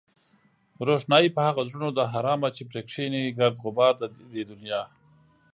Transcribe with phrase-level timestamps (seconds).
[0.87, 4.81] روښنايي په هغو زړونو ده حرامه چې پرې کېني گرد غبار د دې دنيا